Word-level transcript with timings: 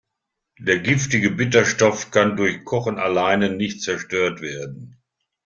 Der 0.57 0.79
giftige 0.79 1.29
Bitterstoff 1.29 2.09
kann 2.09 2.35
durch 2.35 2.65
Kochen 2.65 2.97
alleine 2.97 3.51
nicht 3.51 3.83
zerstört 3.83 4.41
werden. 4.41 4.99